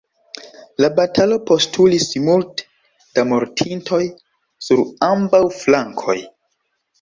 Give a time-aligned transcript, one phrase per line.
[0.83, 2.65] La batalo postulis multe
[3.19, 4.01] da mortintoj
[4.69, 6.19] sur ambaŭ flankoj.